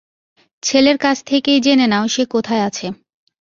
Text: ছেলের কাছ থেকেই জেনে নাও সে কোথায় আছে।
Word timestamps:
ছেলের 0.63 0.97
কাছ 0.97 1.17
থেকেই 1.23 1.59
জেনে 1.61 1.87
নাও 1.87 2.05
সে 2.07 2.23
কোথায় 2.25 2.63
আছে। 2.63 2.87